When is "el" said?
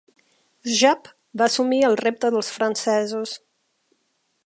1.91-1.99